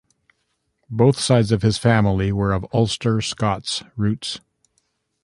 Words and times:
Both 0.89 1.19
sides 1.19 1.51
of 1.51 1.61
his 1.61 1.77
family 1.77 2.31
were 2.31 2.53
of 2.53 2.65
Ulster 2.73 3.21
Scots 3.21 3.83
roots. 3.95 4.39